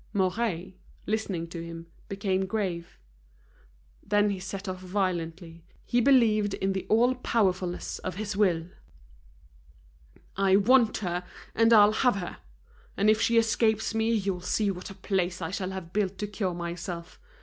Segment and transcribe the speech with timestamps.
[0.13, 0.73] Mouret,
[1.05, 2.97] listening to him, became grave.
[4.01, 8.65] Then he set off violently, he believed in the all powerfulness of his will.
[10.35, 12.37] "I want her, and I'll have her!
[12.97, 16.25] And if she escapes me, you'll see what a place I shall have built to
[16.25, 17.19] cure myself.